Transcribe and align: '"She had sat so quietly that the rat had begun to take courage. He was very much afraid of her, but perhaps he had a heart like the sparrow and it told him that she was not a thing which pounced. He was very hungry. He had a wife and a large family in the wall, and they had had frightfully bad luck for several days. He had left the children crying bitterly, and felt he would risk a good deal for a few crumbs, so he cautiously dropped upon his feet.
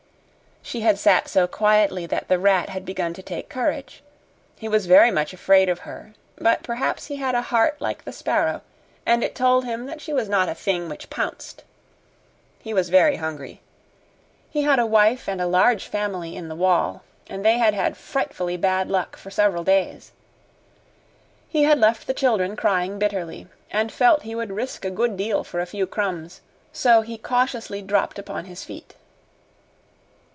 '"She 0.71 0.81
had 0.81 0.97
sat 0.97 1.27
so 1.27 1.47
quietly 1.47 2.05
that 2.05 2.29
the 2.29 2.39
rat 2.39 2.69
had 2.69 2.85
begun 2.85 3.13
to 3.15 3.21
take 3.23 3.49
courage. 3.49 4.01
He 4.57 4.69
was 4.69 4.85
very 4.85 5.11
much 5.11 5.33
afraid 5.33 5.67
of 5.67 5.79
her, 5.79 6.13
but 6.37 6.63
perhaps 6.63 7.07
he 7.07 7.17
had 7.17 7.35
a 7.35 7.41
heart 7.41 7.81
like 7.81 8.05
the 8.05 8.13
sparrow 8.13 8.61
and 9.05 9.21
it 9.21 9.35
told 9.35 9.65
him 9.65 9.85
that 9.87 9.99
she 9.99 10.13
was 10.13 10.29
not 10.29 10.47
a 10.47 10.55
thing 10.55 10.87
which 10.87 11.09
pounced. 11.09 11.65
He 12.59 12.73
was 12.73 12.87
very 12.87 13.17
hungry. 13.17 13.59
He 14.49 14.61
had 14.61 14.79
a 14.79 14.85
wife 14.85 15.27
and 15.27 15.41
a 15.41 15.47
large 15.47 15.87
family 15.87 16.37
in 16.37 16.47
the 16.47 16.55
wall, 16.55 17.03
and 17.27 17.43
they 17.43 17.57
had 17.57 17.73
had 17.73 17.97
frightfully 17.97 18.55
bad 18.55 18.87
luck 18.87 19.17
for 19.17 19.31
several 19.31 19.65
days. 19.65 20.13
He 21.49 21.63
had 21.63 21.79
left 21.79 22.07
the 22.07 22.13
children 22.13 22.55
crying 22.55 22.97
bitterly, 22.97 23.47
and 23.71 23.91
felt 23.91 24.21
he 24.21 24.35
would 24.35 24.51
risk 24.53 24.85
a 24.85 24.91
good 24.91 25.17
deal 25.17 25.43
for 25.43 25.59
a 25.59 25.65
few 25.65 25.85
crumbs, 25.85 26.39
so 26.71 27.01
he 27.01 27.17
cautiously 27.17 27.81
dropped 27.81 28.17
upon 28.17 28.45
his 28.45 28.63
feet. 28.63 28.95